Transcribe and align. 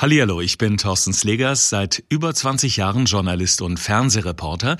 Hallihallo, 0.00 0.40
ich 0.40 0.58
bin 0.58 0.76
Thorsten 0.76 1.12
Slegers, 1.12 1.70
seit 1.70 2.04
über 2.08 2.32
20 2.32 2.76
Jahren 2.76 3.06
Journalist 3.06 3.60
und 3.62 3.80
Fernsehreporter. 3.80 4.76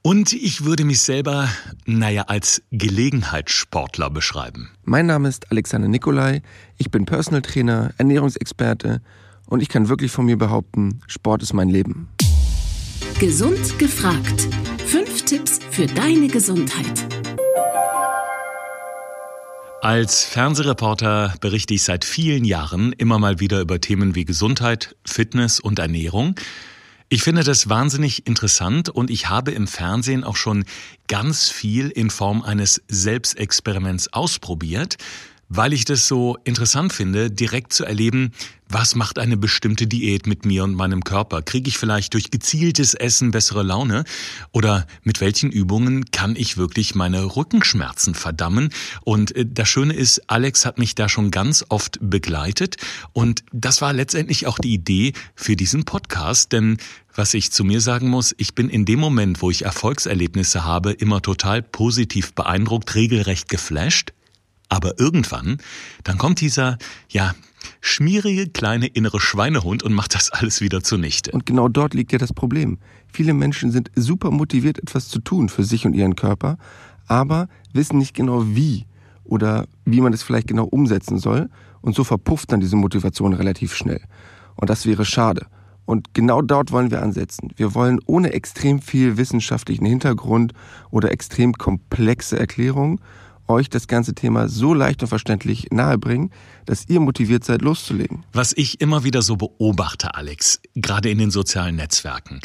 Und 0.00 0.32
ich 0.32 0.64
würde 0.64 0.86
mich 0.86 1.02
selber, 1.02 1.50
naja, 1.84 2.22
als 2.28 2.62
Gelegenheitssportler 2.70 4.08
beschreiben. 4.08 4.70
Mein 4.84 5.04
Name 5.04 5.28
ist 5.28 5.52
Alexander 5.52 5.88
Nikolai. 5.88 6.40
Ich 6.78 6.90
bin 6.90 7.04
Personal 7.04 7.42
Trainer, 7.42 7.92
Ernährungsexperte 7.98 9.02
und 9.44 9.60
ich 9.60 9.68
kann 9.68 9.90
wirklich 9.90 10.10
von 10.10 10.24
mir 10.24 10.38
behaupten, 10.38 11.02
Sport 11.08 11.42
ist 11.42 11.52
mein 11.52 11.68
Leben. 11.68 12.08
Gesund 13.20 13.78
gefragt. 13.78 14.48
Fünf 14.86 15.26
Tipps 15.26 15.60
für 15.72 15.84
deine 15.84 16.28
Gesundheit. 16.28 17.13
Als 19.84 20.24
Fernsehreporter 20.24 21.34
berichte 21.42 21.74
ich 21.74 21.82
seit 21.82 22.06
vielen 22.06 22.46
Jahren 22.46 22.94
immer 22.94 23.18
mal 23.18 23.38
wieder 23.38 23.60
über 23.60 23.82
Themen 23.82 24.14
wie 24.14 24.24
Gesundheit, 24.24 24.96
Fitness 25.04 25.60
und 25.60 25.78
Ernährung. 25.78 26.36
Ich 27.10 27.22
finde 27.22 27.44
das 27.44 27.68
wahnsinnig 27.68 28.26
interessant 28.26 28.88
und 28.88 29.10
ich 29.10 29.28
habe 29.28 29.50
im 29.50 29.66
Fernsehen 29.66 30.24
auch 30.24 30.36
schon 30.36 30.64
ganz 31.06 31.50
viel 31.50 31.90
in 31.90 32.08
Form 32.08 32.40
eines 32.40 32.82
Selbstexperiments 32.88 34.10
ausprobiert 34.14 34.96
weil 35.56 35.72
ich 35.72 35.84
das 35.84 36.08
so 36.08 36.36
interessant 36.44 36.92
finde, 36.92 37.30
direkt 37.30 37.72
zu 37.72 37.84
erleben, 37.84 38.32
was 38.68 38.96
macht 38.96 39.18
eine 39.18 39.36
bestimmte 39.36 39.86
Diät 39.86 40.26
mit 40.26 40.44
mir 40.44 40.64
und 40.64 40.74
meinem 40.74 41.04
Körper? 41.04 41.42
Kriege 41.42 41.68
ich 41.68 41.78
vielleicht 41.78 42.14
durch 42.14 42.30
gezieltes 42.30 42.94
Essen 42.94 43.30
bessere 43.30 43.62
Laune? 43.62 44.04
Oder 44.52 44.86
mit 45.02 45.20
welchen 45.20 45.52
Übungen 45.52 46.10
kann 46.10 46.34
ich 46.34 46.56
wirklich 46.56 46.94
meine 46.94 47.36
Rückenschmerzen 47.36 48.14
verdammen? 48.14 48.70
Und 49.02 49.36
äh, 49.36 49.46
das 49.48 49.68
Schöne 49.68 49.94
ist, 49.94 50.28
Alex 50.28 50.66
hat 50.66 50.78
mich 50.78 50.94
da 50.94 51.08
schon 51.08 51.30
ganz 51.30 51.64
oft 51.68 51.98
begleitet 52.00 52.76
und 53.12 53.44
das 53.52 53.80
war 53.80 53.92
letztendlich 53.92 54.46
auch 54.46 54.58
die 54.58 54.74
Idee 54.74 55.12
für 55.36 55.54
diesen 55.54 55.84
Podcast, 55.84 56.52
denn 56.52 56.78
was 57.14 57.32
ich 57.32 57.52
zu 57.52 57.62
mir 57.62 57.80
sagen 57.80 58.08
muss, 58.08 58.34
ich 58.38 58.56
bin 58.56 58.68
in 58.68 58.84
dem 58.84 58.98
Moment, 58.98 59.40
wo 59.40 59.50
ich 59.50 59.64
Erfolgserlebnisse 59.64 60.64
habe, 60.64 60.90
immer 60.90 61.22
total 61.22 61.62
positiv 61.62 62.32
beeindruckt, 62.34 62.96
regelrecht 62.96 63.48
geflasht. 63.48 64.12
Aber 64.68 64.98
irgendwann, 64.98 65.58
dann 66.04 66.18
kommt 66.18 66.40
dieser, 66.40 66.78
ja, 67.08 67.34
schmierige 67.80 68.48
kleine 68.48 68.86
innere 68.86 69.20
Schweinehund 69.20 69.82
und 69.82 69.92
macht 69.92 70.14
das 70.14 70.30
alles 70.30 70.60
wieder 70.60 70.82
zunichte. 70.82 71.30
Und 71.32 71.46
genau 71.46 71.68
dort 71.68 71.94
liegt 71.94 72.12
ja 72.12 72.18
das 72.18 72.32
Problem. 72.32 72.78
Viele 73.12 73.34
Menschen 73.34 73.70
sind 73.70 73.90
super 73.94 74.30
motiviert, 74.30 74.78
etwas 74.78 75.08
zu 75.08 75.20
tun 75.20 75.48
für 75.48 75.64
sich 75.64 75.86
und 75.86 75.94
ihren 75.94 76.16
Körper, 76.16 76.58
aber 77.06 77.48
wissen 77.72 77.98
nicht 77.98 78.14
genau 78.14 78.44
wie 78.46 78.86
oder 79.24 79.66
wie 79.84 80.00
man 80.00 80.12
es 80.12 80.22
vielleicht 80.22 80.48
genau 80.48 80.64
umsetzen 80.64 81.18
soll. 81.18 81.48
Und 81.80 81.94
so 81.94 82.04
verpufft 82.04 82.50
dann 82.50 82.60
diese 82.60 82.76
Motivation 82.76 83.34
relativ 83.34 83.74
schnell. 83.74 84.00
Und 84.56 84.70
das 84.70 84.86
wäre 84.86 85.04
schade. 85.04 85.46
Und 85.84 86.14
genau 86.14 86.40
dort 86.40 86.72
wollen 86.72 86.90
wir 86.90 87.02
ansetzen. 87.02 87.50
Wir 87.56 87.74
wollen 87.74 88.00
ohne 88.06 88.32
extrem 88.32 88.80
viel 88.80 89.18
wissenschaftlichen 89.18 89.84
Hintergrund 89.84 90.54
oder 90.90 91.12
extrem 91.12 91.52
komplexe 91.52 92.38
Erklärungen 92.38 93.00
euch 93.48 93.68
das 93.68 93.88
ganze 93.88 94.14
Thema 94.14 94.48
so 94.48 94.74
leicht 94.74 95.02
und 95.02 95.08
verständlich 95.08 95.68
nahebringen, 95.70 96.30
dass 96.66 96.88
ihr 96.88 97.00
motiviert 97.00 97.44
seid, 97.44 97.62
loszulegen. 97.62 98.24
Was 98.32 98.52
ich 98.56 98.80
immer 98.80 99.04
wieder 99.04 99.22
so 99.22 99.36
beobachte, 99.36 100.14
Alex, 100.14 100.60
gerade 100.74 101.10
in 101.10 101.18
den 101.18 101.30
sozialen 101.30 101.76
Netzwerken. 101.76 102.40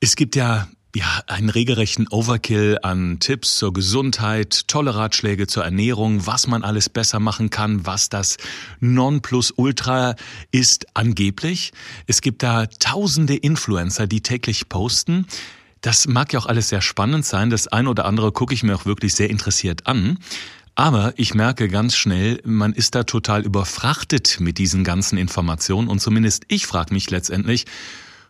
Es 0.00 0.16
gibt 0.16 0.36
ja 0.36 0.68
ja, 0.94 1.22
einen 1.26 1.48
regelrechten 1.48 2.06
Overkill 2.08 2.78
an 2.82 3.18
Tipps 3.18 3.56
zur 3.56 3.72
Gesundheit, 3.72 4.68
tolle 4.68 4.94
Ratschläge 4.94 5.46
zur 5.46 5.64
Ernährung, 5.64 6.26
was 6.26 6.46
man 6.46 6.62
alles 6.64 6.90
besser 6.90 7.18
machen 7.18 7.48
kann, 7.48 7.86
was 7.86 8.10
das 8.10 8.36
Nonplusultra 8.80 10.16
ist 10.50 10.86
angeblich. 10.94 11.72
Es 12.06 12.20
gibt 12.20 12.42
da 12.42 12.66
tausende 12.66 13.36
Influencer, 13.36 14.06
die 14.06 14.20
täglich 14.20 14.68
posten. 14.68 15.26
Das 15.82 16.06
mag 16.06 16.32
ja 16.32 16.38
auch 16.38 16.46
alles 16.46 16.68
sehr 16.68 16.80
spannend 16.80 17.26
sein. 17.26 17.50
Das 17.50 17.66
eine 17.66 17.90
oder 17.90 18.04
andere 18.06 18.32
gucke 18.32 18.54
ich 18.54 18.62
mir 18.62 18.74
auch 18.74 18.86
wirklich 18.86 19.14
sehr 19.14 19.28
interessiert 19.28 19.86
an. 19.86 20.18
Aber 20.74 21.12
ich 21.16 21.34
merke 21.34 21.68
ganz 21.68 21.96
schnell, 21.96 22.40
man 22.44 22.72
ist 22.72 22.94
da 22.94 23.02
total 23.02 23.44
überfrachtet 23.44 24.38
mit 24.40 24.56
diesen 24.58 24.84
ganzen 24.84 25.18
Informationen 25.18 25.88
und 25.88 26.00
zumindest 26.00 26.44
ich 26.48 26.66
frage 26.66 26.94
mich 26.94 27.10
letztendlich, 27.10 27.66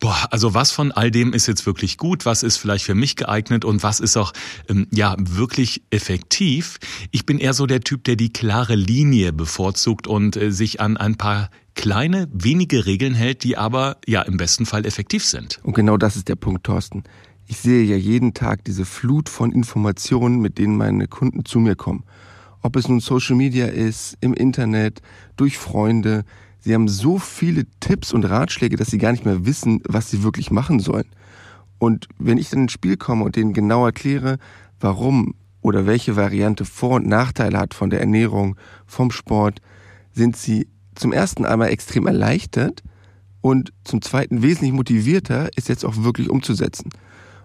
boah, 0.00 0.26
also 0.30 0.52
was 0.52 0.72
von 0.72 0.90
all 0.90 1.12
dem 1.12 1.32
ist 1.32 1.46
jetzt 1.46 1.64
wirklich 1.64 1.96
gut, 1.96 2.26
was 2.26 2.42
ist 2.42 2.56
vielleicht 2.56 2.86
für 2.86 2.96
mich 2.96 3.14
geeignet 3.14 3.64
und 3.64 3.84
was 3.84 4.00
ist 4.00 4.16
auch 4.16 4.32
ähm, 4.68 4.88
ja 4.90 5.14
wirklich 5.18 5.82
effektiv. 5.90 6.78
Ich 7.12 7.24
bin 7.24 7.38
eher 7.38 7.54
so 7.54 7.66
der 7.66 7.82
Typ, 7.82 8.02
der 8.02 8.16
die 8.16 8.32
klare 8.32 8.74
Linie 8.74 9.32
bevorzugt 9.32 10.08
und 10.08 10.36
äh, 10.36 10.50
sich 10.50 10.80
an 10.80 10.96
ein 10.96 11.16
paar 11.16 11.50
kleine, 11.76 12.28
wenige 12.32 12.84
Regeln 12.86 13.14
hält, 13.14 13.44
die 13.44 13.56
aber 13.56 13.98
ja 14.06 14.22
im 14.22 14.38
besten 14.38 14.66
Fall 14.66 14.86
effektiv 14.86 15.24
sind. 15.24 15.60
Und 15.62 15.74
genau 15.74 15.96
das 15.98 16.16
ist 16.16 16.28
der 16.28 16.36
Punkt, 16.36 16.64
Thorsten 16.64 17.04
ich 17.46 17.58
sehe 17.58 17.84
ja 17.84 17.96
jeden 17.96 18.34
Tag 18.34 18.64
diese 18.64 18.84
Flut 18.84 19.28
von 19.28 19.52
Informationen, 19.52 20.40
mit 20.40 20.58
denen 20.58 20.76
meine 20.76 21.08
Kunden 21.08 21.44
zu 21.44 21.60
mir 21.60 21.76
kommen. 21.76 22.04
Ob 22.62 22.76
es 22.76 22.88
nun 22.88 23.00
Social 23.00 23.36
Media 23.36 23.66
ist, 23.66 24.16
im 24.20 24.32
Internet, 24.32 25.02
durch 25.36 25.58
Freunde. 25.58 26.24
Sie 26.60 26.72
haben 26.72 26.88
so 26.88 27.18
viele 27.18 27.66
Tipps 27.80 28.12
und 28.12 28.24
Ratschläge, 28.24 28.76
dass 28.76 28.88
sie 28.88 28.98
gar 28.98 29.12
nicht 29.12 29.26
mehr 29.26 29.44
wissen, 29.44 29.82
was 29.86 30.10
sie 30.10 30.22
wirklich 30.22 30.50
machen 30.50 30.80
sollen. 30.80 31.08
Und 31.78 32.08
wenn 32.18 32.38
ich 32.38 32.48
dann 32.48 32.62
ins 32.62 32.72
Spiel 32.72 32.96
komme 32.96 33.24
und 33.24 33.36
denen 33.36 33.52
genau 33.52 33.84
erkläre, 33.84 34.38
warum 34.80 35.34
oder 35.60 35.86
welche 35.86 36.16
Variante 36.16 36.64
Vor- 36.64 36.96
und 36.96 37.06
Nachteile 37.06 37.58
hat 37.58 37.74
von 37.74 37.90
der 37.90 38.00
Ernährung, 38.00 38.56
vom 38.86 39.10
Sport, 39.10 39.60
sind 40.12 40.36
sie 40.36 40.68
zum 40.94 41.12
ersten 41.12 41.44
einmal 41.44 41.68
extrem 41.68 42.06
erleichtert 42.06 42.82
und 43.40 43.72
zum 43.84 44.00
zweiten 44.00 44.42
wesentlich 44.42 44.72
motivierter, 44.72 45.50
es 45.56 45.68
jetzt 45.68 45.84
auch 45.84 46.02
wirklich 46.02 46.30
umzusetzen. 46.30 46.88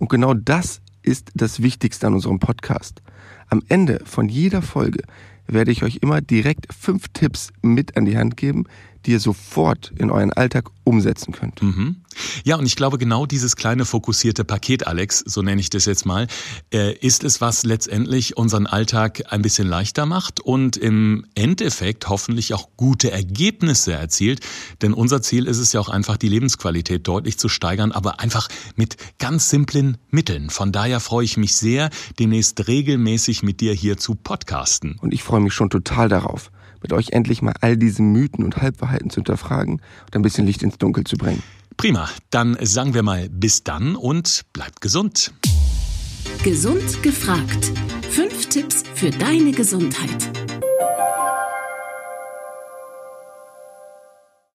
Und 0.00 0.08
genau 0.08 0.32
das 0.32 0.80
ist 1.02 1.30
das 1.34 1.62
Wichtigste 1.62 2.06
an 2.06 2.14
unserem 2.14 2.38
Podcast. 2.38 3.02
Am 3.48 3.62
Ende 3.68 4.00
von 4.06 4.30
jeder 4.30 4.62
Folge 4.62 5.02
werde 5.46 5.70
ich 5.70 5.82
euch 5.82 5.98
immer 6.00 6.22
direkt 6.22 6.72
fünf 6.72 7.08
Tipps 7.12 7.52
mit 7.60 7.98
an 7.98 8.06
die 8.06 8.16
Hand 8.16 8.38
geben, 8.38 8.64
die 9.06 9.12
ihr 9.12 9.20
sofort 9.20 9.92
in 9.96 10.10
euren 10.10 10.32
Alltag 10.32 10.70
umsetzen 10.84 11.32
könnt. 11.32 11.62
Mhm. 11.62 11.96
Ja, 12.44 12.56
und 12.56 12.66
ich 12.66 12.76
glaube, 12.76 12.98
genau 12.98 13.24
dieses 13.24 13.56
kleine 13.56 13.84
fokussierte 13.84 14.44
Paket, 14.44 14.86
Alex, 14.86 15.20
so 15.24 15.42
nenne 15.42 15.60
ich 15.60 15.70
das 15.70 15.84
jetzt 15.84 16.04
mal, 16.04 16.26
äh, 16.72 16.92
ist 16.94 17.24
es, 17.24 17.40
was 17.40 17.64
letztendlich 17.64 18.36
unseren 18.36 18.66
Alltag 18.66 19.22
ein 19.32 19.42
bisschen 19.42 19.68
leichter 19.68 20.06
macht 20.06 20.40
und 20.40 20.76
im 20.76 21.24
Endeffekt 21.34 22.08
hoffentlich 22.08 22.52
auch 22.52 22.68
gute 22.76 23.10
Ergebnisse 23.10 23.92
erzielt. 23.92 24.40
Denn 24.82 24.92
unser 24.92 25.22
Ziel 25.22 25.46
ist 25.46 25.58
es 25.58 25.72
ja 25.72 25.80
auch 25.80 25.88
einfach, 25.88 26.16
die 26.16 26.28
Lebensqualität 26.28 27.06
deutlich 27.06 27.38
zu 27.38 27.48
steigern, 27.48 27.92
aber 27.92 28.20
einfach 28.20 28.48
mit 28.76 28.96
ganz 29.18 29.48
simplen 29.48 29.96
Mitteln. 30.10 30.50
Von 30.50 30.72
daher 30.72 31.00
freue 31.00 31.24
ich 31.24 31.36
mich 31.36 31.54
sehr, 31.54 31.90
demnächst 32.18 32.66
regelmäßig 32.66 33.42
mit 33.42 33.60
dir 33.60 33.72
hier 33.72 33.96
zu 33.96 34.14
podcasten. 34.14 34.96
Und 35.00 35.14
ich 35.14 35.22
freue 35.22 35.40
mich 35.40 35.54
schon 35.54 35.70
total 35.70 36.08
darauf 36.08 36.50
mit 36.82 36.92
euch 36.92 37.10
endlich 37.10 37.42
mal 37.42 37.54
all 37.60 37.76
diese 37.76 38.02
Mythen 38.02 38.44
und 38.44 38.56
Halbwahrheiten 38.56 39.10
zu 39.10 39.16
hinterfragen 39.16 39.74
und 39.74 40.16
ein 40.16 40.22
bisschen 40.22 40.46
Licht 40.46 40.62
ins 40.62 40.78
Dunkel 40.78 41.04
zu 41.04 41.16
bringen. 41.16 41.42
Prima, 41.76 42.08
dann 42.30 42.56
sagen 42.60 42.94
wir 42.94 43.02
mal 43.02 43.28
bis 43.30 43.64
dann 43.64 43.96
und 43.96 44.42
bleibt 44.52 44.80
gesund. 44.80 45.32
Gesund 46.42 47.02
gefragt. 47.02 47.72
Fünf 48.10 48.46
Tipps 48.48 48.82
für 48.94 49.10
deine 49.10 49.52
Gesundheit. 49.52 50.39